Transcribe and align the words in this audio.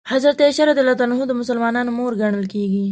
حضرت 0.09 0.37
عایشه 0.43 0.63
رض 0.65 0.77
د 1.29 1.33
مسلمانانو 1.41 1.91
مور 1.97 2.11
ګڼل 2.21 2.45
کېږي. 2.53 2.79